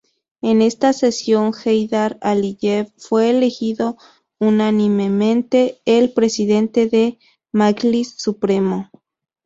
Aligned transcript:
En 0.41 0.63
esta 0.63 0.93
sesión 0.93 1.53
Heydar 1.63 2.17
Aliyev 2.21 2.91
fue 2.97 3.29
elegido 3.29 3.97
unánimemente 4.39 5.79
el 5.85 6.11
presidente 6.11 6.87
de 6.89 7.19
Majlis 7.51 8.15
Supremo. 8.17 8.89